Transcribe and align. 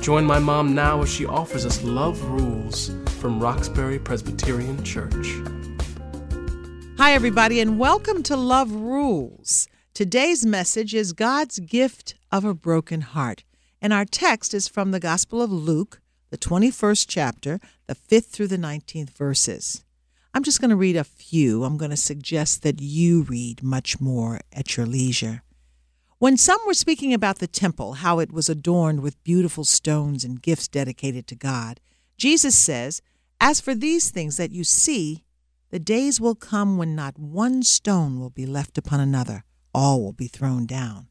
Join 0.00 0.24
my 0.24 0.38
mom 0.38 0.74
now 0.74 1.02
as 1.02 1.12
she 1.12 1.26
offers 1.26 1.64
us 1.66 1.82
Love 1.82 2.22
Rules 2.30 2.90
from 3.18 3.40
Roxbury 3.40 3.98
Presbyterian 3.98 4.84
Church. 4.84 5.26
Hi, 6.98 7.12
everybody, 7.12 7.60
and 7.60 7.78
welcome 7.78 8.22
to 8.24 8.36
Love 8.36 8.70
Rules. 8.70 9.66
Today's 9.94 10.46
message 10.46 10.94
is 10.94 11.12
God's 11.12 11.58
gift 11.58 12.14
of 12.30 12.44
a 12.44 12.54
broken 12.54 13.00
heart. 13.00 13.42
And 13.80 13.92
our 13.92 14.04
text 14.04 14.54
is 14.54 14.68
from 14.68 14.90
the 14.90 15.00
Gospel 15.00 15.42
of 15.42 15.50
Luke, 15.50 16.00
the 16.30 16.38
21st 16.38 17.06
chapter, 17.08 17.58
the 17.86 17.94
5th 17.94 18.26
through 18.26 18.48
the 18.48 18.58
19th 18.58 19.10
verses. 19.10 19.84
I'm 20.34 20.44
just 20.44 20.60
going 20.60 20.70
to 20.70 20.76
read 20.76 20.96
a 20.96 21.04
few. 21.04 21.64
I'm 21.64 21.78
going 21.78 21.90
to 21.90 21.96
suggest 21.96 22.62
that 22.62 22.80
you 22.80 23.22
read 23.22 23.62
much 23.62 24.00
more 24.00 24.40
at 24.52 24.76
your 24.76 24.86
leisure. 24.86 25.42
When 26.18 26.38
some 26.38 26.60
were 26.66 26.72
speaking 26.72 27.12
about 27.12 27.40
the 27.40 27.46
temple, 27.46 27.94
how 27.94 28.20
it 28.20 28.32
was 28.32 28.48
adorned 28.48 29.00
with 29.00 29.22
beautiful 29.22 29.66
stones 29.66 30.24
and 30.24 30.40
gifts 30.40 30.66
dedicated 30.66 31.26
to 31.26 31.34
God, 31.34 31.78
Jesus 32.16 32.56
says, 32.56 33.02
As 33.38 33.60
for 33.60 33.74
these 33.74 34.08
things 34.08 34.38
that 34.38 34.50
you 34.50 34.64
see, 34.64 35.24
the 35.68 35.78
days 35.78 36.18
will 36.18 36.34
come 36.34 36.78
when 36.78 36.94
not 36.94 37.18
one 37.18 37.62
stone 37.62 38.18
will 38.18 38.30
be 38.30 38.46
left 38.46 38.78
upon 38.78 38.98
another, 38.98 39.44
all 39.74 40.02
will 40.02 40.14
be 40.14 40.26
thrown 40.26 40.64
down. 40.64 41.08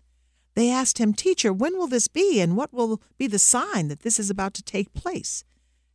They 0.55 0.71
asked 0.71 0.97
him, 0.97 1.13
Teacher, 1.13 1.53
when 1.53 1.77
will 1.77 1.85
this 1.85 2.07
be, 2.07 2.41
and 2.41 2.57
what 2.57 2.73
will 2.73 2.99
be 3.19 3.27
the 3.27 3.37
sign 3.37 3.89
that 3.89 3.99
this 3.99 4.19
is 4.19 4.31
about 4.31 4.55
to 4.55 4.63
take 4.63 4.95
place? 4.95 5.43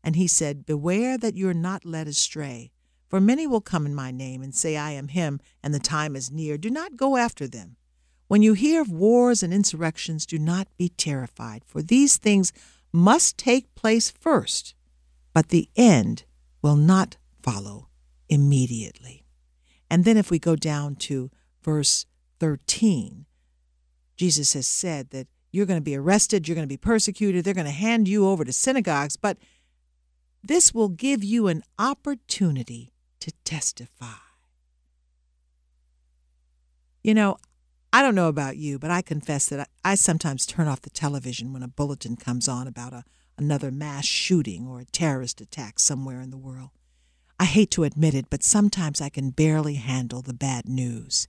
And 0.04 0.14
he 0.14 0.28
said, 0.28 0.64
Beware 0.64 1.18
that 1.18 1.36
you 1.36 1.48
are 1.48 1.54
not 1.54 1.84
led 1.84 2.06
astray. 2.06 2.70
For 3.08 3.20
many 3.20 3.44
will 3.44 3.60
come 3.60 3.86
in 3.86 3.94
my 3.94 4.12
name 4.12 4.40
and 4.40 4.54
say, 4.54 4.76
I 4.76 4.92
am 4.92 5.08
him, 5.08 5.40
and 5.64 5.74
the 5.74 5.80
time 5.80 6.14
is 6.14 6.30
near. 6.30 6.56
Do 6.56 6.70
not 6.70 6.96
go 6.96 7.16
after 7.16 7.48
them. 7.48 7.74
When 8.30 8.42
you 8.42 8.52
hear 8.52 8.80
of 8.80 8.92
wars 8.92 9.42
and 9.42 9.52
insurrections, 9.52 10.24
do 10.24 10.38
not 10.38 10.68
be 10.78 10.90
terrified, 10.90 11.64
for 11.66 11.82
these 11.82 12.16
things 12.16 12.52
must 12.92 13.36
take 13.36 13.74
place 13.74 14.08
first, 14.08 14.72
but 15.34 15.48
the 15.48 15.68
end 15.74 16.22
will 16.62 16.76
not 16.76 17.16
follow 17.42 17.88
immediately. 18.28 19.24
And 19.90 20.04
then, 20.04 20.16
if 20.16 20.30
we 20.30 20.38
go 20.38 20.54
down 20.54 20.94
to 21.10 21.32
verse 21.64 22.06
13, 22.38 23.26
Jesus 24.16 24.52
has 24.52 24.68
said 24.68 25.10
that 25.10 25.26
you're 25.50 25.66
going 25.66 25.80
to 25.80 25.84
be 25.84 25.96
arrested, 25.96 26.46
you're 26.46 26.54
going 26.54 26.68
to 26.68 26.72
be 26.72 26.76
persecuted, 26.76 27.44
they're 27.44 27.52
going 27.52 27.64
to 27.66 27.72
hand 27.72 28.06
you 28.06 28.28
over 28.28 28.44
to 28.44 28.52
synagogues, 28.52 29.16
but 29.16 29.38
this 30.40 30.72
will 30.72 30.88
give 30.88 31.24
you 31.24 31.48
an 31.48 31.64
opportunity 31.80 32.92
to 33.18 33.32
testify. 33.42 34.22
You 37.02 37.14
know, 37.14 37.36
I 37.92 38.02
don't 38.02 38.14
know 38.14 38.28
about 38.28 38.56
you, 38.56 38.78
but 38.78 38.90
I 38.90 39.02
confess 39.02 39.48
that 39.48 39.68
I, 39.84 39.92
I, 39.92 39.94
sometimes 39.96 40.46
turn 40.46 40.68
off 40.68 40.82
the 40.82 40.90
television 40.90 41.52
when 41.52 41.64
a 41.64 41.68
bulletin 41.68 42.16
comes 42.16 42.46
on 42.46 42.68
about 42.68 42.92
a, 42.92 43.04
another 43.36 43.72
mass 43.72 44.04
shooting 44.04 44.66
or 44.68 44.78
a 44.80 44.84
terrorist 44.84 45.40
attack 45.40 45.80
somewhere 45.80 46.20
in 46.20 46.30
the 46.30 46.38
world. 46.38 46.70
I 47.40 47.46
hate 47.46 47.70
to 47.72 47.84
admit 47.84 48.14
it, 48.14 48.26
but 48.30 48.44
sometimes 48.44 49.00
I 49.00 49.08
can 49.08 49.30
barely 49.30 49.74
handle 49.74 50.22
the 50.22 50.34
bad 50.34 50.68
news. 50.68 51.26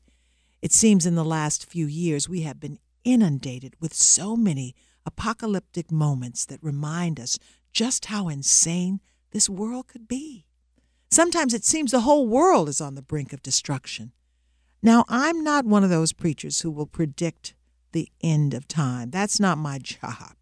It 0.61 0.71
seems 0.71 1.07
in 1.07 1.15
the 1.15 1.25
last 1.25 1.65
few 1.65 1.87
years 1.87 2.29
we 2.29 2.41
have 2.41 2.59
been 2.59 2.77
inundated 3.03 3.75
with 3.79 3.95
so 3.95 4.37
many 4.37 4.75
apocalyptic 5.03 5.91
moments 5.91 6.45
that 6.45 6.61
remind 6.61 7.19
us 7.19 7.39
just 7.73 8.05
how 8.05 8.27
insane 8.27 8.99
this 9.31 9.49
world 9.49 9.87
could 9.87 10.07
be. 10.07 10.45
Sometimes 11.09 11.55
it 11.55 11.65
seems 11.65 11.91
the 11.91 12.01
whole 12.01 12.27
world 12.27 12.69
is 12.69 12.79
on 12.79 12.93
the 12.93 13.01
brink 13.01 13.33
of 13.33 13.41
destruction. 13.41 14.11
Now, 14.81 15.05
I'm 15.07 15.43
not 15.43 15.65
one 15.65 15.83
of 15.83 15.89
those 15.89 16.13
preachers 16.13 16.61
who 16.61 16.71
will 16.71 16.87
predict 16.87 17.53
the 17.91 18.09
end 18.21 18.53
of 18.53 18.67
time. 18.67 19.11
That's 19.11 19.39
not 19.39 19.57
my 19.57 19.77
job. 19.83 20.35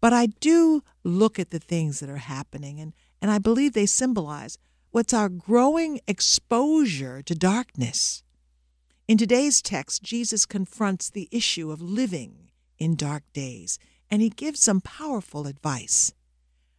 But 0.00 0.12
I 0.12 0.26
do 0.26 0.82
look 1.04 1.38
at 1.38 1.50
the 1.50 1.58
things 1.58 2.00
that 2.00 2.10
are 2.10 2.16
happening, 2.16 2.80
and, 2.80 2.94
and 3.20 3.30
I 3.30 3.38
believe 3.38 3.72
they 3.72 3.86
symbolize 3.86 4.58
what's 4.90 5.14
our 5.14 5.28
growing 5.28 6.00
exposure 6.06 7.22
to 7.22 7.34
darkness. 7.34 8.22
In 9.06 9.18
today's 9.18 9.60
text, 9.60 10.02
Jesus 10.02 10.46
confronts 10.46 11.10
the 11.10 11.28
issue 11.30 11.70
of 11.70 11.82
living 11.82 12.50
in 12.78 12.96
dark 12.96 13.24
days, 13.32 13.78
and 14.10 14.22
he 14.22 14.30
gives 14.30 14.62
some 14.62 14.80
powerful 14.80 15.46
advice. 15.46 16.12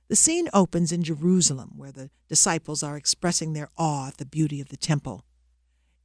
The 0.07 0.15
scene 0.15 0.49
opens 0.53 0.91
in 0.91 1.03
Jerusalem, 1.03 1.73
where 1.77 1.91
the 1.91 2.09
disciples 2.27 2.83
are 2.83 2.97
expressing 2.97 3.53
their 3.53 3.69
awe 3.77 4.09
at 4.09 4.17
the 4.17 4.25
beauty 4.25 4.59
of 4.59 4.69
the 4.69 4.77
temple. 4.77 5.23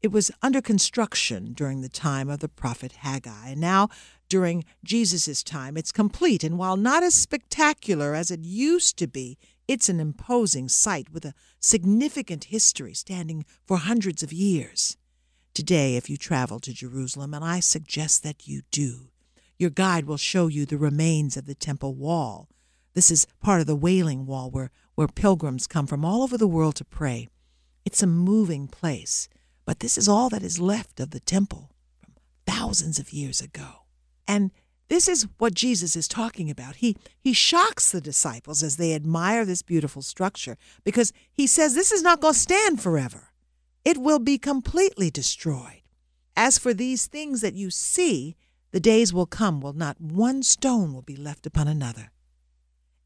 It 0.03 0.13
was 0.13 0.31
under 0.43 0.61
construction 0.61 1.53
during 1.53 1.81
the 1.81 1.89
time 1.89 2.29
of 2.29 2.41
the 2.41 2.49
prophet 2.49 2.93
Haggai, 3.01 3.49
and 3.49 3.61
now 3.61 3.89
during 4.29 4.65
Jesus' 4.85 5.43
time 5.43 5.77
it's 5.77 5.93
complete. 5.93 6.45
And 6.45 6.59
while 6.59 6.77
not 6.77 7.03
as 7.03 7.15
spectacular 7.15 8.15
as 8.15 8.31
it 8.31 8.41
used 8.41 8.99
to 8.99 9.07
be, 9.07 9.39
it's 9.67 9.89
an 9.89 9.99
imposing 9.99 10.69
sight 10.69 11.11
with 11.11 11.25
a 11.25 11.35
significant 11.59 12.45
history 12.45 12.95
standing 12.95 13.45
for 13.67 13.79
hundreds 13.79 14.23
of 14.23 14.33
years. 14.33 14.97
Today, 15.55 15.97
if 15.97 16.11
you 16.11 16.17
travel 16.17 16.61
to 16.61 16.73
Jerusalem, 16.73 17.33
and 17.33 17.45
I 17.45 17.61
suggest 17.61 18.23
that 18.23 18.47
you 18.47 18.63
do, 18.71 19.09
your 19.59 19.71
guide 19.71 20.05
will 20.05 20.19
show 20.19 20.49
you 20.49 20.67
the 20.67 20.77
remains 20.77 21.37
of 21.37 21.47
the 21.47 21.55
temple 21.55 21.95
wall. 21.95 22.49
This 22.93 23.11
is 23.11 23.27
part 23.43 23.61
of 23.61 23.67
the 23.67 23.75
Wailing 23.75 24.27
Wall 24.27 24.51
where, 24.51 24.71
where 24.95 25.09
pilgrims 25.09 25.67
come 25.67 25.87
from 25.87 26.05
all 26.05 26.23
over 26.23 26.37
the 26.37 26.47
world 26.47 26.77
to 26.77 26.85
pray. 26.85 27.29
It's 27.85 28.03
a 28.03 28.07
moving 28.07 28.69
place. 28.69 29.29
But 29.67 29.81
this 29.81 29.99
is 29.99 30.09
all 30.09 30.31
that 30.31 30.43
is 30.43 30.59
left 30.59 31.01
of 31.01 31.11
the 31.11 31.21
temple 31.21 31.73
from 32.01 32.15
thousands 32.47 32.99
of 32.99 33.13
years 33.13 33.43
ago. 33.43 33.83
And 34.27 34.53
this 34.89 35.09
is 35.09 35.27
what 35.39 35.55
Jesus 35.55 35.97
is 35.97 36.07
talking 36.07 36.49
about. 36.49 36.77
He, 36.77 36.97
he 37.19 37.33
shocks 37.33 37.91
the 37.91 38.01
disciples 38.01 38.63
as 38.63 38.77
they 38.77 38.95
admire 38.95 39.45
this 39.45 39.63
beautiful 39.63 40.01
structure 40.01 40.57
because 40.85 41.13
he 41.33 41.47
says 41.49 41.75
this 41.75 41.91
is 41.91 42.03
not 42.03 42.21
going 42.21 42.35
to 42.35 42.41
stand 42.41 42.81
forever. 42.81 43.33
It 43.85 43.99
will 43.99 44.21
be 44.21 44.39
completely 44.39 45.11
destroyed. 45.11 45.83
As 46.37 46.59
for 46.59 46.73
these 46.73 47.07
things 47.07 47.41
that 47.41 47.55
you 47.55 47.71
see, 47.71 48.37
the 48.71 48.81
days 48.81 49.13
will 49.13 49.27
come, 49.27 49.61
when 49.61 49.79
not 49.79 50.01
one 50.01 50.43
stone 50.43 50.93
will 50.93 51.03
be 51.03 51.17
left 51.17 51.47
upon 51.47 51.67
another. 51.67 52.11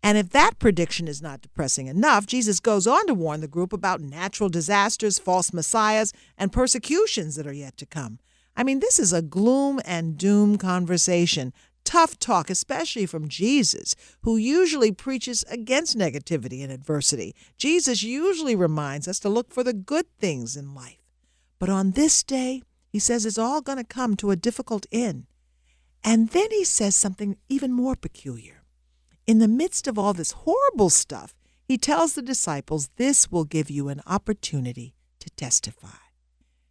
And 0.02 0.16
if 0.16 0.30
that 0.30 0.58
prediction 0.58 1.08
is 1.08 1.20
not 1.20 1.42
depressing 1.42 1.86
enough, 1.86 2.26
Jesus 2.26 2.58
goes 2.58 2.86
on 2.86 3.06
to 3.06 3.14
warn 3.14 3.40
the 3.40 3.48
group 3.48 3.72
about 3.72 4.00
natural 4.00 4.48
disasters, 4.48 5.18
false 5.18 5.52
messiahs, 5.52 6.12
and 6.38 6.52
persecutions 6.52 7.36
that 7.36 7.46
are 7.46 7.52
yet 7.52 7.76
to 7.76 7.86
come. 7.86 8.18
I 8.56 8.62
mean, 8.62 8.80
this 8.80 8.98
is 8.98 9.12
a 9.12 9.22
gloom 9.22 9.80
and 9.84 10.16
doom 10.16 10.56
conversation. 10.56 11.52
Tough 11.84 12.18
talk, 12.18 12.50
especially 12.50 13.06
from 13.06 13.28
Jesus, 13.28 13.94
who 14.22 14.36
usually 14.36 14.92
preaches 14.92 15.44
against 15.50 15.98
negativity 15.98 16.62
and 16.62 16.72
adversity. 16.72 17.34
Jesus 17.58 18.02
usually 18.02 18.56
reminds 18.56 19.06
us 19.06 19.18
to 19.20 19.28
look 19.28 19.52
for 19.52 19.62
the 19.62 19.72
good 19.72 20.06
things 20.18 20.56
in 20.56 20.74
life. 20.74 20.98
But 21.58 21.68
on 21.68 21.92
this 21.92 22.22
day, 22.22 22.62
he 22.88 22.98
says 22.98 23.26
it's 23.26 23.38
all 23.38 23.60
going 23.60 23.78
to 23.78 23.84
come 23.84 24.16
to 24.16 24.30
a 24.30 24.36
difficult 24.36 24.86
end. 24.90 25.26
And 26.02 26.30
then 26.30 26.50
he 26.50 26.64
says 26.64 26.96
something 26.96 27.36
even 27.48 27.72
more 27.72 27.96
peculiar 27.96 28.59
in 29.26 29.38
the 29.38 29.48
midst 29.48 29.86
of 29.86 29.98
all 29.98 30.12
this 30.12 30.33
horrible 30.33 30.91
stuff, 30.91 31.34
he 31.65 31.78
tells 31.78 32.15
the 32.15 32.22
disciples 32.22 32.91
this 32.97 33.30
will 33.30 33.44
give 33.44 33.71
you 33.71 33.89
an 33.89 34.03
opportunity 34.06 34.94
to 35.21 35.30
testify. 35.30 35.89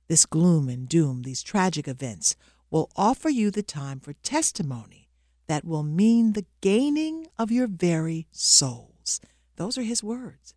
This 0.07 0.25
gloom 0.25 0.68
and 0.68 0.89
doom, 0.89 1.21
these 1.21 1.44
tragic 1.44 1.88
events, 1.88 2.35
will 2.69 2.91
offer 2.95 3.29
you 3.29 3.51
the 3.51 3.63
time 3.63 4.00
for 4.00 4.13
testimony 4.13 5.09
that 5.47 5.65
will 5.65 5.83
mean 5.83 6.33
the 6.33 6.45
gaining 6.62 7.27
of 7.38 7.51
your 7.51 7.68
very 7.68 8.27
souls. 8.31 9.21
Those 9.56 9.77
are 9.77 9.83
his 9.83 10.03
words. 10.03 10.53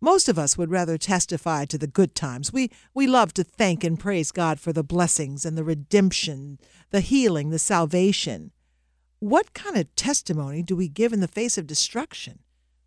Most 0.00 0.28
of 0.28 0.38
us 0.38 0.56
would 0.56 0.70
rather 0.70 0.96
testify 0.96 1.64
to 1.64 1.78
the 1.78 1.86
good 1.86 2.14
times. 2.14 2.52
We, 2.52 2.70
we 2.94 3.06
love 3.06 3.34
to 3.34 3.44
thank 3.44 3.82
and 3.82 3.98
praise 3.98 4.30
God 4.30 4.60
for 4.60 4.72
the 4.72 4.84
blessings 4.84 5.44
and 5.44 5.58
the 5.58 5.64
redemption, 5.64 6.58
the 6.90 7.00
healing, 7.00 7.50
the 7.50 7.58
salvation. 7.58 8.52
What 9.20 9.52
kind 9.52 9.76
of 9.76 9.94
testimony 9.96 10.62
do 10.62 10.76
we 10.76 10.86
give 10.86 11.12
in 11.12 11.20
the 11.20 11.26
face 11.26 11.58
of 11.58 11.66
destruction, 11.66 12.38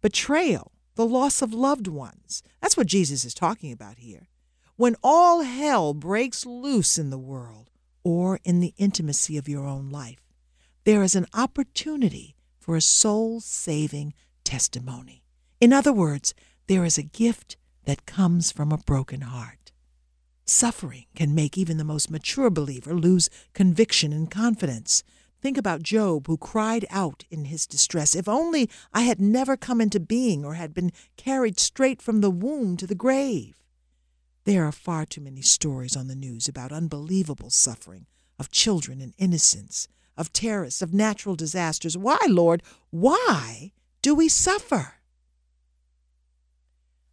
betrayal, 0.01 0.71
the 0.95 1.05
loss 1.05 1.41
of 1.41 1.53
loved 1.53 1.87
ones? 1.87 2.41
That's 2.61 2.77
what 2.77 2.87
Jesus 2.87 3.25
is 3.25 3.33
talking 3.33 3.71
about 3.71 3.97
here. 3.97 4.29
When 4.77 4.95
all 5.03 5.41
hell 5.41 5.93
breaks 5.93 6.45
loose 6.45 6.97
in 6.97 7.09
the 7.09 7.17
world 7.17 7.69
or 8.03 8.39
in 8.45 8.61
the 8.61 8.73
intimacy 8.77 9.37
of 9.37 9.49
your 9.49 9.65
own 9.65 9.89
life, 9.89 10.21
there 10.85 11.03
is 11.03 11.15
an 11.15 11.27
opportunity 11.33 12.35
for 12.59 12.77
a 12.77 12.81
soul 12.81 13.41
saving 13.41 14.13
testimony. 14.45 15.23
In 15.59 15.73
other 15.73 15.91
words, 15.91 16.33
there 16.67 16.85
is 16.85 16.97
a 16.97 17.03
gift 17.03 17.57
that 17.83 18.05
comes 18.05 18.51
from 18.51 18.71
a 18.71 18.77
broken 18.77 19.21
heart. 19.21 19.73
Suffering 20.45 21.05
can 21.13 21.35
make 21.35 21.57
even 21.57 21.77
the 21.77 21.83
most 21.83 22.09
mature 22.09 22.49
believer 22.49 22.93
lose 22.93 23.29
conviction 23.53 24.13
and 24.13 24.31
confidence. 24.31 25.03
Think 25.41 25.57
about 25.57 25.81
Job, 25.81 26.27
who 26.27 26.37
cried 26.37 26.85
out 26.91 27.23
in 27.31 27.45
his 27.45 27.65
distress, 27.65 28.15
If 28.15 28.27
only 28.27 28.69
I 28.93 29.01
had 29.01 29.19
never 29.19 29.57
come 29.57 29.81
into 29.81 29.99
being 29.99 30.45
or 30.45 30.53
had 30.53 30.73
been 30.73 30.91
carried 31.17 31.59
straight 31.59 32.01
from 32.01 32.21
the 32.21 32.29
womb 32.29 32.77
to 32.77 32.85
the 32.85 32.95
grave. 32.95 33.55
There 34.45 34.65
are 34.65 34.71
far 34.71 35.05
too 35.05 35.21
many 35.21 35.41
stories 35.41 35.95
on 35.95 36.07
the 36.07 36.15
news 36.15 36.47
about 36.47 36.71
unbelievable 36.71 37.49
suffering 37.49 38.05
of 38.39 38.51
children 38.51 39.01
and 39.01 39.13
innocents, 39.17 39.87
of 40.15 40.31
terrorists, 40.31 40.81
of 40.81 40.93
natural 40.93 41.35
disasters. 41.35 41.97
Why, 41.97 42.19
Lord, 42.27 42.61
why 42.91 43.71
do 44.01 44.13
we 44.13 44.29
suffer? 44.29 44.95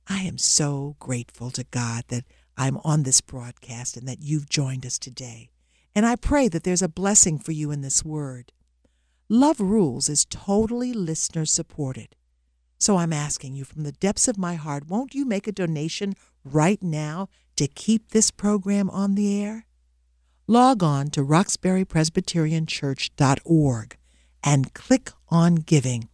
I 0.06 0.20
am 0.22 0.38
so 0.38 0.96
grateful 0.98 1.50
to 1.50 1.64
God 1.64 2.04
that 2.08 2.24
I'm 2.56 2.78
on 2.78 3.02
this 3.02 3.20
broadcast 3.20 3.96
and 3.96 4.08
that 4.08 4.20
you've 4.20 4.48
joined 4.48 4.84
us 4.84 4.98
today. 4.98 5.50
And 5.94 6.06
I 6.06 6.16
pray 6.16 6.48
that 6.48 6.64
there's 6.64 6.82
a 6.82 6.88
blessing 6.88 7.38
for 7.38 7.52
you 7.52 7.70
in 7.70 7.80
this 7.80 8.04
word. 8.04 8.52
Love 9.28 9.60
Rules 9.60 10.08
is 10.08 10.24
totally 10.24 10.92
listener 10.92 11.44
supported. 11.44 12.16
So 12.78 12.96
I'm 12.96 13.12
asking 13.12 13.54
you 13.54 13.64
from 13.64 13.82
the 13.82 13.92
depths 13.92 14.28
of 14.28 14.38
my 14.38 14.54
heart, 14.54 14.88
won't 14.88 15.14
you 15.14 15.24
make 15.24 15.46
a 15.46 15.52
donation 15.52 16.14
right 16.44 16.82
now 16.82 17.28
to 17.56 17.66
keep 17.66 18.10
this 18.10 18.30
program 18.30 18.88
on 18.90 19.16
the 19.16 19.42
air? 19.42 19.66
Log 20.46 20.82
on 20.82 21.10
to 21.10 21.22
roxburypresbyterianchurch.org 21.22 23.96
and 24.42 24.74
click 24.74 25.10
on 25.28 25.54
giving. 25.56 26.08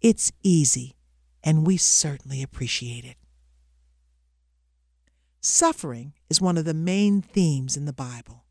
It's 0.00 0.32
easy, 0.42 0.96
and 1.42 1.66
we 1.66 1.76
certainly 1.76 2.42
appreciate 2.42 3.04
it. 3.04 3.16
Suffering 5.40 6.12
is 6.28 6.40
one 6.40 6.58
of 6.58 6.64
the 6.64 6.74
main 6.74 7.22
themes 7.22 7.76
in 7.76 7.84
the 7.84 7.92
Bible. 7.92 8.44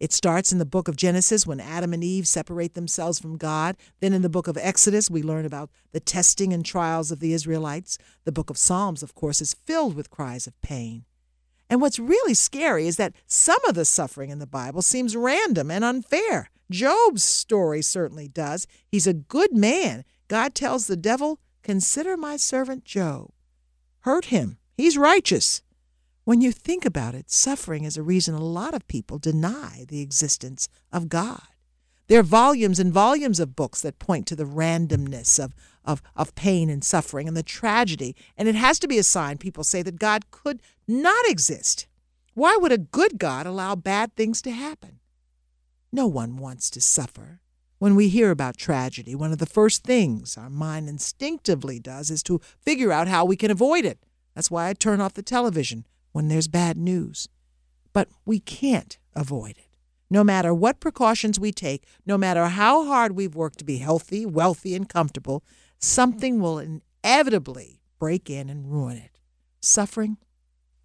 It 0.00 0.12
starts 0.12 0.52
in 0.52 0.58
the 0.58 0.66
book 0.66 0.88
of 0.88 0.96
Genesis 0.96 1.46
when 1.46 1.60
Adam 1.60 1.92
and 1.92 2.02
Eve 2.02 2.26
separate 2.26 2.74
themselves 2.74 3.18
from 3.18 3.36
God. 3.36 3.76
Then 4.00 4.12
in 4.12 4.22
the 4.22 4.28
book 4.28 4.48
of 4.48 4.58
Exodus, 4.58 5.10
we 5.10 5.22
learn 5.22 5.46
about 5.46 5.70
the 5.92 6.00
testing 6.00 6.52
and 6.52 6.64
trials 6.64 7.10
of 7.10 7.20
the 7.20 7.32
Israelites. 7.32 7.96
The 8.24 8.32
book 8.32 8.50
of 8.50 8.58
Psalms, 8.58 9.02
of 9.02 9.14
course, 9.14 9.40
is 9.40 9.54
filled 9.64 9.94
with 9.94 10.10
cries 10.10 10.46
of 10.46 10.60
pain. 10.62 11.04
And 11.70 11.80
what's 11.80 11.98
really 11.98 12.34
scary 12.34 12.86
is 12.86 12.96
that 12.96 13.14
some 13.26 13.64
of 13.68 13.74
the 13.74 13.84
suffering 13.84 14.30
in 14.30 14.38
the 14.38 14.46
Bible 14.46 14.82
seems 14.82 15.16
random 15.16 15.70
and 15.70 15.84
unfair. 15.84 16.50
Job's 16.70 17.24
story 17.24 17.82
certainly 17.82 18.28
does. 18.28 18.66
He's 18.90 19.06
a 19.06 19.14
good 19.14 19.52
man. 19.52 20.04
God 20.28 20.54
tells 20.54 20.86
the 20.86 20.96
devil, 20.96 21.40
Consider 21.62 22.16
my 22.16 22.36
servant 22.36 22.84
Job. 22.84 23.30
Hurt 24.00 24.26
him. 24.26 24.58
He's 24.76 24.98
righteous. 24.98 25.62
When 26.24 26.40
you 26.40 26.52
think 26.52 26.86
about 26.86 27.14
it, 27.14 27.30
suffering 27.30 27.84
is 27.84 27.98
a 27.98 28.02
reason 28.02 28.34
a 28.34 28.42
lot 28.42 28.72
of 28.72 28.88
people 28.88 29.18
deny 29.18 29.84
the 29.86 30.00
existence 30.00 30.68
of 30.90 31.10
God. 31.10 31.42
There 32.06 32.20
are 32.20 32.22
volumes 32.22 32.78
and 32.78 32.92
volumes 32.92 33.40
of 33.40 33.54
books 33.54 33.82
that 33.82 33.98
point 33.98 34.26
to 34.28 34.36
the 34.36 34.44
randomness 34.44 35.42
of, 35.42 35.54
of, 35.84 36.02
of 36.16 36.34
pain 36.34 36.70
and 36.70 36.82
suffering 36.82 37.28
and 37.28 37.36
the 37.36 37.42
tragedy, 37.42 38.16
and 38.38 38.48
it 38.48 38.54
has 38.54 38.78
to 38.78 38.88
be 38.88 38.98
a 38.98 39.02
sign, 39.02 39.36
people 39.36 39.64
say, 39.64 39.82
that 39.82 39.98
God 39.98 40.30
could 40.30 40.62
not 40.88 41.28
exist. 41.28 41.86
Why 42.32 42.56
would 42.56 42.72
a 42.72 42.78
good 42.78 43.18
God 43.18 43.46
allow 43.46 43.74
bad 43.74 44.16
things 44.16 44.40
to 44.42 44.50
happen? 44.50 45.00
No 45.92 46.06
one 46.06 46.36
wants 46.36 46.70
to 46.70 46.80
suffer. 46.80 47.40
When 47.78 47.94
we 47.94 48.08
hear 48.08 48.30
about 48.30 48.56
tragedy, 48.56 49.14
one 49.14 49.30
of 49.30 49.38
the 49.38 49.46
first 49.46 49.84
things 49.84 50.38
our 50.38 50.50
mind 50.50 50.88
instinctively 50.88 51.78
does 51.78 52.10
is 52.10 52.22
to 52.24 52.40
figure 52.60 52.92
out 52.92 53.08
how 53.08 53.26
we 53.26 53.36
can 53.36 53.50
avoid 53.50 53.84
it. 53.84 53.98
That's 54.34 54.50
why 54.50 54.68
I 54.68 54.72
turn 54.72 55.02
off 55.02 55.12
the 55.12 55.22
television 55.22 55.84
when 56.14 56.28
there's 56.28 56.46
bad 56.48 56.78
news. 56.78 57.28
But 57.92 58.08
we 58.24 58.38
can't 58.38 58.96
avoid 59.16 59.58
it. 59.58 59.76
No 60.08 60.22
matter 60.22 60.54
what 60.54 60.78
precautions 60.78 61.40
we 61.40 61.50
take, 61.50 61.84
no 62.06 62.16
matter 62.16 62.46
how 62.46 62.86
hard 62.86 63.16
we've 63.16 63.34
worked 63.34 63.58
to 63.58 63.64
be 63.64 63.78
healthy, 63.78 64.24
wealthy, 64.24 64.76
and 64.76 64.88
comfortable, 64.88 65.42
something 65.80 66.40
will 66.40 66.60
inevitably 66.60 67.80
break 67.98 68.30
in 68.30 68.48
and 68.48 68.70
ruin 68.70 68.96
it. 68.96 69.18
Suffering 69.60 70.18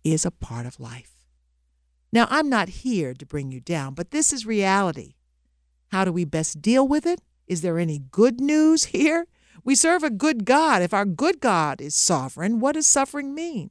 is 0.04 0.26
a 0.26 0.32
part 0.32 0.66
of 0.66 0.80
life. 0.80 1.12
Now, 2.12 2.26
I'm 2.32 2.50
not 2.50 2.70
here 2.70 3.14
to 3.14 3.26
bring 3.26 3.52
you 3.52 3.60
down, 3.60 3.94
but 3.94 4.10
this 4.10 4.34
is 4.34 4.48
reality. 4.48 5.14
How 5.92 6.06
do 6.06 6.12
we 6.12 6.26
best 6.26 6.60
deal 6.60 6.88
with 6.88 7.06
it? 7.06 7.22
Is 7.46 7.62
there 7.62 7.78
any 7.78 8.00
good 8.12 8.42
news 8.42 8.86
here? 8.96 9.28
We 9.64 9.76
serve 9.76 10.02
a 10.02 10.10
good 10.10 10.44
God. 10.44 10.82
If 10.82 10.94
our 10.94 11.06
good 11.06 11.40
God 11.40 11.82
is 11.82 11.94
sovereign, 11.94 12.60
what 12.60 12.74
does 12.74 12.88
suffering 12.88 13.36
mean? 13.36 13.70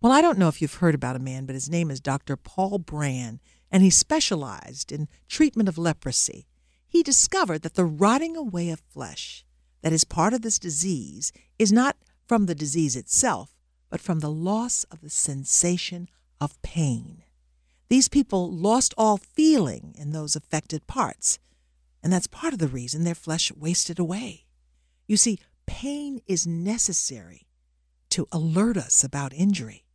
Well, 0.00 0.12
I 0.12 0.20
don't 0.20 0.38
know 0.38 0.46
if 0.46 0.62
you've 0.62 0.74
heard 0.74 0.94
about 0.94 1.16
a 1.16 1.20
man, 1.20 1.44
but 1.44 1.56
his 1.56 1.68
name 1.68 1.90
is 1.90 2.00
Dr. 2.00 2.36
Paul 2.36 2.78
Brand, 2.78 3.40
and 3.68 3.82
he 3.82 3.90
specialized 3.90 4.92
in 4.92 5.08
treatment 5.28 5.68
of 5.68 5.76
leprosy. 5.76 6.46
He 6.86 7.02
discovered 7.02 7.62
that 7.62 7.74
the 7.74 7.84
rotting 7.84 8.36
away 8.36 8.70
of 8.70 8.78
flesh 8.78 9.44
that 9.82 9.92
is 9.92 10.04
part 10.04 10.32
of 10.32 10.42
this 10.42 10.60
disease 10.60 11.32
is 11.58 11.72
not 11.72 11.96
from 12.24 12.46
the 12.46 12.54
disease 12.54 12.94
itself, 12.94 13.56
but 13.90 14.00
from 14.00 14.20
the 14.20 14.30
loss 14.30 14.84
of 14.84 15.00
the 15.00 15.10
sensation 15.10 16.08
of 16.40 16.62
pain. 16.62 17.24
These 17.88 18.08
people 18.08 18.52
lost 18.52 18.94
all 18.96 19.16
feeling 19.16 19.96
in 19.98 20.12
those 20.12 20.36
affected 20.36 20.86
parts, 20.86 21.40
and 22.04 22.12
that's 22.12 22.28
part 22.28 22.52
of 22.52 22.60
the 22.60 22.68
reason 22.68 23.02
their 23.02 23.16
flesh 23.16 23.50
wasted 23.52 23.98
away. 23.98 24.44
You 25.08 25.16
see, 25.16 25.40
pain 25.66 26.20
is 26.28 26.46
necessary 26.46 27.48
to 28.10 28.28
alert 28.30 28.76
us 28.76 29.02
about 29.02 29.32
injury. 29.32 29.86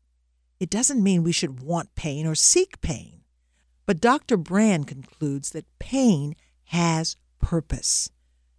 It 0.64 0.70
doesn't 0.70 1.04
mean 1.04 1.24
we 1.24 1.34
should 1.34 1.60
want 1.60 1.94
pain 1.94 2.26
or 2.26 2.36
seek 2.36 2.80
pain. 2.80 3.26
But 3.86 4.00
Dr. 4.00 4.38
Brand 4.38 4.88
concludes 4.88 5.50
that 5.50 5.66
pain 5.78 6.38
has 6.68 7.18
purpose. 7.42 8.10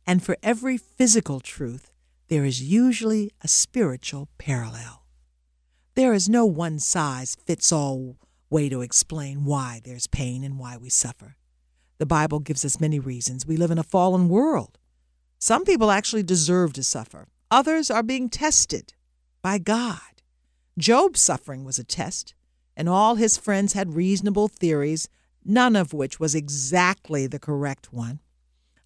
And 0.06 0.23
for 0.23 0.37
every 0.43 0.77
physical 0.77 1.41
truth, 1.41 1.95
there 2.29 2.45
is 2.45 2.62
usually 2.62 3.31
a 3.41 3.49
spiritual 3.49 4.29
parallel. 4.37 5.06
There 5.95 6.12
is 6.12 6.29
no 6.29 6.45
one 6.45 6.79
size 6.79 7.39
fits 7.43 7.73
all 7.73 8.19
way 8.50 8.69
to 8.69 8.83
explain 8.83 9.47
why 9.47 9.81
there's 9.83 10.07
pain 10.07 10.45
and 10.45 10.59
why 10.59 10.77
we 10.77 10.91
suffer. 10.91 11.37
The 11.97 12.05
Bible 12.05 12.41
gives 12.41 12.67
us 12.67 12.83
many 12.83 12.99
reasons. 12.99 13.47
We 13.47 13.57
live 13.57 13.71
in 13.71 13.79
a 13.79 13.83
fallen 13.83 14.29
world. 14.29 14.77
Some 15.39 15.65
people 15.65 15.91
actually 15.91 16.23
deserve 16.23 16.75
to 16.75 16.83
suffer, 16.83 17.29
others 17.50 17.91
are 17.91 18.03
being 18.03 18.28
tested 18.28 18.93
by 19.40 19.57
God. 19.57 20.13
Job's 20.78 21.21
suffering 21.21 21.64
was 21.64 21.78
a 21.78 21.85
test, 21.85 22.35
and 22.76 22.88
all 22.88 23.14
his 23.14 23.37
friends 23.37 23.75
had 23.75 23.95
reasonable 23.95 24.49
theories, 24.49 25.09
none 25.45 25.76
of 25.76 25.93
which 25.93 26.19
was 26.19 26.35
exactly 26.35 27.26
the 27.26 27.38
correct 27.38 27.93
one. 27.93 28.21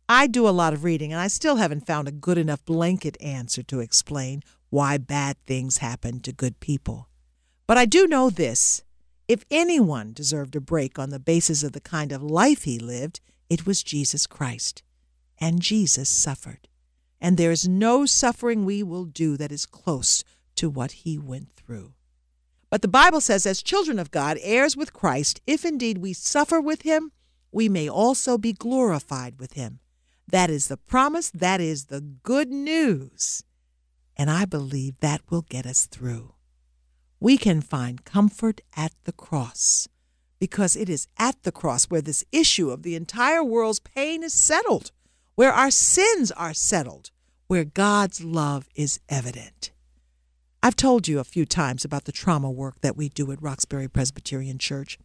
I 0.08 0.26
do 0.26 0.48
a 0.48 0.50
lot 0.50 0.72
of 0.72 0.84
reading, 0.84 1.12
and 1.12 1.20
I 1.20 1.28
still 1.28 1.56
haven't 1.56 1.86
found 1.86 2.08
a 2.08 2.12
good 2.12 2.38
enough 2.38 2.64
blanket 2.64 3.16
answer 3.20 3.62
to 3.64 3.80
explain 3.80 4.42
why 4.70 4.98
bad 4.98 5.36
things 5.46 5.78
happen 5.78 6.20
to 6.20 6.32
good 6.32 6.60
people. 6.60 7.08
But 7.66 7.78
I 7.78 7.86
do 7.86 8.06
know 8.06 8.30
this 8.30 8.82
if 9.26 9.44
anyone 9.50 10.14
deserved 10.14 10.56
a 10.56 10.60
break 10.60 10.98
on 10.98 11.10
the 11.10 11.18
basis 11.18 11.62
of 11.62 11.72
the 11.72 11.80
kind 11.80 12.12
of 12.12 12.22
life 12.22 12.64
he 12.64 12.78
lived, 12.78 13.20
it 13.50 13.66
was 13.66 13.82
Jesus 13.82 14.26
Christ. 14.26 14.82
And 15.38 15.60
Jesus 15.60 16.08
suffered. 16.08 16.68
And 17.20 17.36
there 17.36 17.50
is 17.50 17.68
no 17.68 18.06
suffering 18.06 18.64
we 18.64 18.82
will 18.82 19.04
do 19.04 19.36
that 19.36 19.52
is 19.52 19.66
close 19.66 20.24
to 20.58 20.70
what 20.70 20.92
he 20.92 21.18
went 21.18 21.50
through. 21.56 21.94
But 22.70 22.82
the 22.82 22.88
Bible 22.88 23.20
says, 23.20 23.46
as 23.46 23.62
children 23.62 23.98
of 23.98 24.10
God, 24.10 24.38
heirs 24.42 24.76
with 24.76 24.92
Christ, 24.92 25.40
if 25.46 25.64
indeed 25.64 25.98
we 25.98 26.12
suffer 26.12 26.60
with 26.60 26.82
him, 26.82 27.12
we 27.50 27.68
may 27.68 27.88
also 27.88 28.36
be 28.36 28.52
glorified 28.52 29.38
with 29.38 29.54
him. 29.54 29.80
That 30.26 30.50
is 30.50 30.68
the 30.68 30.76
promise, 30.76 31.30
that 31.30 31.60
is 31.60 31.86
the 31.86 32.00
good 32.00 32.50
news. 32.50 33.42
And 34.16 34.30
I 34.30 34.44
believe 34.44 35.00
that 35.00 35.22
will 35.30 35.42
get 35.42 35.64
us 35.64 35.86
through. 35.86 36.34
We 37.20 37.38
can 37.38 37.62
find 37.62 38.04
comfort 38.04 38.60
at 38.76 38.92
the 39.04 39.12
cross 39.12 39.88
because 40.38 40.76
it 40.76 40.88
is 40.88 41.08
at 41.16 41.42
the 41.42 41.52
cross 41.52 41.84
where 41.84 42.02
this 42.02 42.24
issue 42.30 42.70
of 42.70 42.82
the 42.82 42.94
entire 42.94 43.42
world's 43.42 43.80
pain 43.80 44.22
is 44.22 44.34
settled, 44.34 44.92
where 45.34 45.52
our 45.52 45.70
sins 45.70 46.30
are 46.32 46.54
settled, 46.54 47.10
where 47.46 47.64
God's 47.64 48.22
love 48.22 48.68
is 48.74 49.00
evident. 49.08 49.72
I've 50.60 50.74
told 50.74 51.06
you 51.06 51.20
a 51.20 51.24
few 51.24 51.46
times 51.46 51.84
about 51.84 52.04
the 52.04 52.12
trauma 52.12 52.50
work 52.50 52.80
that 52.80 52.96
we 52.96 53.08
do 53.08 53.30
at 53.30 53.40
Roxbury 53.40 53.86
Presbyterian 53.86 54.58
Church. 54.58 54.98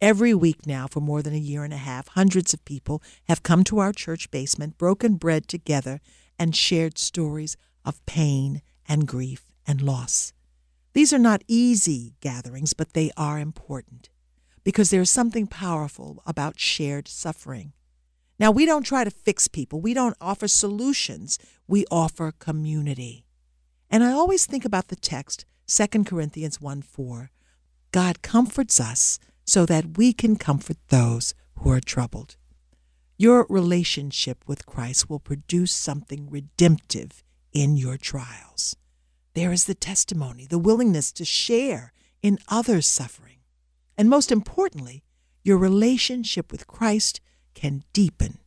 Every 0.00 0.32
week 0.32 0.66
now, 0.66 0.86
for 0.86 1.00
more 1.00 1.20
than 1.20 1.34
a 1.34 1.38
year 1.38 1.62
and 1.62 1.74
a 1.74 1.78
half, 1.78 2.08
hundreds 2.08 2.54
of 2.54 2.64
people 2.64 3.02
have 3.28 3.42
come 3.42 3.64
to 3.64 3.80
our 3.80 3.92
church 3.92 4.30
basement, 4.30 4.78
broken 4.78 5.16
bread 5.16 5.46
together, 5.46 6.00
and 6.38 6.56
shared 6.56 6.96
stories 6.96 7.54
of 7.84 8.04
pain 8.06 8.62
and 8.88 9.06
grief 9.06 9.44
and 9.66 9.82
loss. 9.82 10.32
These 10.94 11.12
are 11.12 11.18
not 11.18 11.44
easy 11.46 12.14
gatherings, 12.20 12.72
but 12.72 12.94
they 12.94 13.10
are 13.14 13.38
important 13.38 14.08
because 14.64 14.88
there 14.88 15.02
is 15.02 15.10
something 15.10 15.46
powerful 15.46 16.22
about 16.24 16.58
shared 16.58 17.08
suffering. 17.08 17.74
Now, 18.38 18.50
we 18.50 18.64
don't 18.64 18.84
try 18.84 19.04
to 19.04 19.10
fix 19.10 19.48
people, 19.48 19.82
we 19.82 19.92
don't 19.92 20.16
offer 20.18 20.48
solutions, 20.48 21.38
we 21.68 21.84
offer 21.90 22.32
community. 22.38 23.23
And 23.90 24.02
I 24.02 24.12
always 24.12 24.46
think 24.46 24.64
about 24.64 24.88
the 24.88 24.96
text 24.96 25.44
2 25.66 26.04
Corinthians 26.04 26.60
1 26.60 26.82
4. 26.82 27.30
God 27.92 28.22
comforts 28.22 28.80
us 28.80 29.18
so 29.44 29.64
that 29.66 29.96
we 29.96 30.12
can 30.12 30.36
comfort 30.36 30.76
those 30.88 31.34
who 31.58 31.70
are 31.70 31.80
troubled. 31.80 32.36
Your 33.16 33.46
relationship 33.48 34.42
with 34.46 34.66
Christ 34.66 35.08
will 35.08 35.20
produce 35.20 35.72
something 35.72 36.28
redemptive 36.28 37.22
in 37.52 37.76
your 37.76 37.96
trials. 37.96 38.74
There 39.34 39.52
is 39.52 39.64
the 39.64 39.74
testimony, 39.74 40.46
the 40.46 40.58
willingness 40.58 41.12
to 41.12 41.24
share 41.24 41.92
in 42.22 42.38
others' 42.48 42.86
suffering. 42.86 43.38
And 43.96 44.10
most 44.10 44.32
importantly, 44.32 45.04
your 45.42 45.58
relationship 45.58 46.50
with 46.50 46.66
Christ 46.66 47.20
can 47.54 47.84
deepen. 47.92 48.38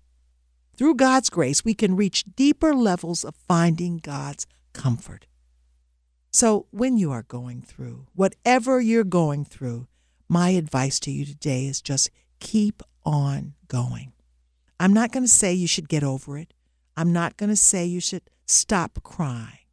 Through 0.76 0.96
God's 0.96 1.30
grace, 1.30 1.64
we 1.64 1.74
can 1.74 1.96
reach 1.96 2.26
deeper 2.36 2.74
levels 2.74 3.24
of 3.24 3.36
finding 3.36 3.98
God's 3.98 4.46
comfort. 4.78 5.26
So, 6.32 6.68
when 6.72 6.98
you 6.98 7.12
are 7.12 7.24
going 7.24 7.62
through, 7.62 8.06
whatever 8.14 8.80
you're 8.80 9.04
going 9.04 9.44
through, 9.44 9.88
my 10.30 10.50
advice 10.52 11.00
to 11.02 11.12
you 11.12 11.26
today 11.26 11.66
is 11.66 11.82
just 11.82 12.12
keep 12.40 12.84
on 13.04 13.56
going. 13.68 14.14
I'm 14.80 14.94
not 14.94 15.12
going 15.12 15.24
to 15.24 15.40
say 15.42 15.54
you 15.54 15.68
should 15.68 15.90
get 15.90 16.04
over 16.04 16.38
it. 16.38 16.54
I'm 16.96 17.12
not 17.12 17.38
going 17.38 17.50
to 17.50 17.56
say 17.56 17.86
you 17.86 18.00
should 18.00 18.30
stop 18.46 19.00
crying. 19.04 19.66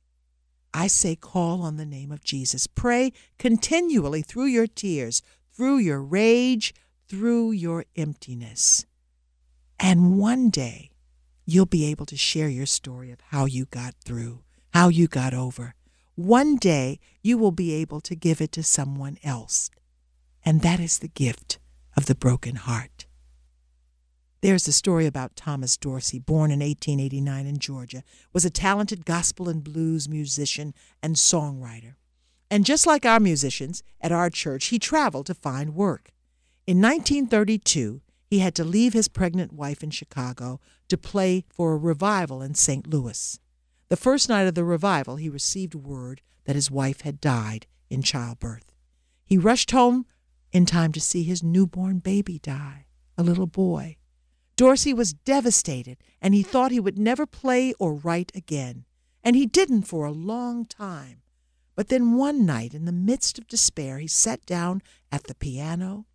I 0.72 0.86
say 0.86 1.14
call 1.16 1.62
on 1.62 1.76
the 1.76 1.86
name 1.86 2.10
of 2.10 2.24
Jesus. 2.24 2.66
Pray 2.66 3.12
continually 3.38 4.22
through 4.22 4.46
your 4.46 4.66
tears, 4.66 5.22
through 5.52 5.78
your 5.78 6.02
rage, 6.02 6.74
through 7.06 7.52
your 7.52 7.84
emptiness. 7.94 8.86
And 9.78 10.18
one 10.18 10.50
day, 10.50 10.90
you'll 11.46 11.66
be 11.66 11.84
able 11.86 12.06
to 12.06 12.16
share 12.16 12.48
your 12.48 12.66
story 12.66 13.10
of 13.10 13.20
how 13.28 13.44
you 13.44 13.66
got 13.66 13.94
through, 14.04 14.42
how 14.74 14.88
you 14.88 15.06
got 15.06 15.32
over. 15.32 15.72
One 16.16 16.56
day, 16.56 16.98
you 17.22 17.38
will 17.38 17.52
be 17.52 17.72
able 17.74 18.00
to 18.00 18.16
give 18.16 18.40
it 18.40 18.50
to 18.52 18.64
someone 18.64 19.18
else. 19.22 19.70
And 20.44 20.62
that 20.62 20.80
is 20.80 20.98
the 20.98 21.06
gift 21.06 21.60
of 21.96 22.06
the 22.06 22.16
broken 22.16 22.56
heart. 22.56 23.06
There's 24.40 24.66
a 24.66 24.72
story 24.72 25.06
about 25.06 25.36
Thomas 25.36 25.76
Dorsey, 25.76 26.18
born 26.18 26.50
in 26.50 26.58
1889 26.58 27.46
in 27.46 27.58
Georgia, 27.58 28.02
was 28.32 28.44
a 28.44 28.50
talented 28.50 29.06
gospel 29.06 29.48
and 29.48 29.62
blues 29.62 30.08
musician 30.08 30.74
and 31.00 31.14
songwriter. 31.14 31.94
And 32.50 32.64
just 32.64 32.84
like 32.84 33.06
our 33.06 33.20
musicians 33.20 33.84
at 34.00 34.10
our 34.10 34.28
church, 34.28 34.66
he 34.66 34.80
traveled 34.80 35.26
to 35.26 35.34
find 35.34 35.76
work. 35.76 36.10
In 36.66 36.82
1932, 36.82 38.00
he 38.26 38.40
had 38.40 38.56
to 38.56 38.64
leave 38.64 38.92
his 38.92 39.06
pregnant 39.06 39.52
wife 39.52 39.84
in 39.84 39.90
Chicago 39.90 40.60
to 40.88 40.98
play 40.98 41.44
for 41.48 41.74
a 41.74 41.78
revival 41.78 42.42
in 42.42 42.56
St. 42.56 42.88
Louis. 42.88 43.38
The 43.88 43.96
first 43.96 44.28
night 44.28 44.46
of 44.46 44.54
the 44.54 44.64
revival, 44.64 45.16
he 45.16 45.28
received 45.28 45.74
word 45.74 46.22
that 46.44 46.56
his 46.56 46.70
wife 46.70 47.02
had 47.02 47.20
died 47.20 47.66
in 47.90 48.02
childbirth. 48.02 48.72
He 49.24 49.38
rushed 49.38 49.70
home 49.70 50.06
in 50.52 50.66
time 50.66 50.92
to 50.92 51.00
see 51.00 51.22
his 51.22 51.42
newborn 51.42 51.98
baby 51.98 52.38
die, 52.38 52.86
a 53.18 53.22
little 53.22 53.46
boy. 53.46 53.96
Dorsey 54.56 54.94
was 54.94 55.12
devastated, 55.12 55.98
and 56.22 56.32
he 56.32 56.42
thought 56.42 56.70
he 56.70 56.80
would 56.80 56.98
never 56.98 57.26
play 57.26 57.74
or 57.78 57.94
write 57.94 58.30
again. 58.34 58.84
And 59.22 59.34
he 59.34 59.46
didn't 59.46 59.82
for 59.82 60.04
a 60.04 60.12
long 60.12 60.64
time. 60.64 61.22
But 61.74 61.88
then 61.88 62.16
one 62.16 62.46
night, 62.46 62.72
in 62.72 62.84
the 62.84 62.92
midst 62.92 63.38
of 63.38 63.48
despair, 63.48 63.98
he 63.98 64.06
sat 64.06 64.46
down 64.46 64.80
at 65.10 65.24
the 65.24 65.34
piano. 65.34 66.06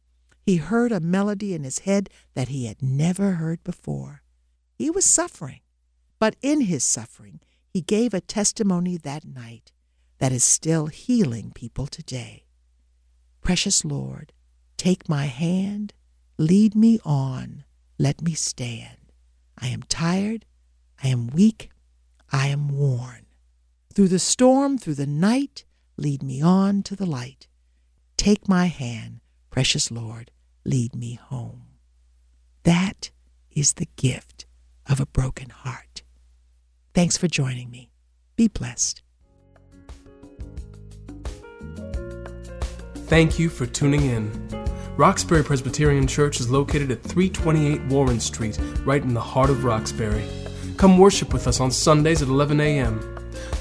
He 0.46 0.58
heard 0.58 0.92
a 0.92 1.02
melody 1.02 1.54
in 1.54 1.64
his 1.64 1.80
head 1.80 2.10
that 2.34 2.48
he 2.48 2.66
had 2.66 2.82
never 2.82 3.34
heard 3.34 3.64
before. 3.64 4.22
He 4.78 4.90
was 4.90 5.06
suffering, 5.06 5.60
but 6.18 6.38
in 6.42 6.62
his 6.62 6.84
suffering, 6.84 7.42
he 7.70 7.82
gave 7.82 8.14
a 8.14 8.22
testimony 8.22 8.98
that 8.98 9.26
night 9.26 9.72
that 10.18 10.32
is 10.32 10.44
still 10.44 10.88
healing 10.88 11.52
people 11.54 11.88
today. 11.88 12.46
Precious 13.42 13.86
Lord, 13.86 14.34
take 14.78 15.08
my 15.08 15.26
hand, 15.26 15.94
lead 16.38 16.76
me 16.76 17.00
on, 17.06 17.64
let 17.98 18.22
me 18.22 18.34
stand. 18.34 19.12
I 19.58 19.68
am 19.68 19.84
tired, 19.84 20.46
I 21.04 21.08
am 21.10 21.28
weak, 21.28 21.70
I 22.32 22.48
am 22.48 22.70
worn. 22.70 23.26
Through 23.94 24.10
the 24.10 24.20
storm, 24.20 24.78
through 24.78 24.96
the 24.96 25.08
night, 25.08 25.66
lead 25.98 26.24
me 26.24 26.42
on 26.42 26.84
to 26.84 26.96
the 26.96 27.06
light. 27.06 27.48
Take 28.18 28.48
my 28.48 28.66
hand, 28.66 29.22
precious 29.50 29.92
Lord, 29.92 30.32
lead 30.66 30.96
me 30.96 31.16
home. 31.16 31.64
That 32.64 33.12
is 33.52 33.74
the 33.74 33.88
gift 33.96 34.46
of 34.88 35.00
a 35.00 35.06
broken 35.06 35.50
heart. 35.50 35.88
Thanks 36.93 37.17
for 37.17 37.27
joining 37.27 37.69
me. 37.69 37.91
Be 38.36 38.48
blessed. 38.48 39.03
Thank 43.08 43.39
you 43.39 43.50
for 43.50 43.65
tuning 43.65 44.01
in. 44.01 44.50
Roxbury 44.96 45.43
Presbyterian 45.43 46.08
Church 46.08 46.39
is 46.39 46.50
located 46.50 46.91
at 46.91 47.01
328 47.01 47.86
Warren 47.86 48.19
Street, 48.19 48.60
right 48.84 49.01
in 49.01 49.13
the 49.13 49.22
heart 49.22 49.50
of 49.50 49.63
Roxbury. 49.63 50.27
Come 50.77 50.98
worship 50.98 51.34
with 51.34 51.48
us 51.48 51.60
on 51.60 51.72
Sundays 51.72 52.22
at 52.22 52.27
11 52.27 52.60
a.m. 52.60 53.00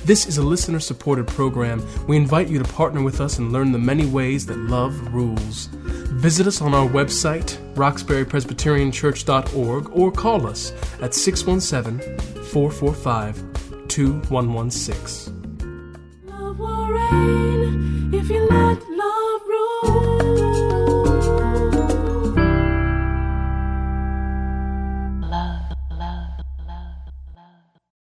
This 0.04 0.26
is 0.26 0.38
a 0.38 0.42
listener 0.42 0.80
supported 0.80 1.26
program. 1.26 1.87
We 2.06 2.16
invite 2.16 2.49
you 2.49 2.58
to 2.58 2.73
partner 2.73 3.02
with 3.02 3.20
us 3.20 3.38
and 3.38 3.52
learn 3.52 3.73
the 3.73 3.78
many 3.78 4.06
ways 4.06 4.47
that 4.47 4.56
love 4.56 5.14
rules. 5.14 5.68
Visit 6.17 6.47
us 6.47 6.61
on 6.61 6.75
our 6.75 6.88
website, 6.88 7.57
roxburypresbyterianchurch.org, 7.75 9.91
or 9.91 10.11
call 10.11 10.47
us 10.47 10.73
at 11.00 11.15
617 11.15 12.19
445 12.45 13.88
2116. 13.88 15.38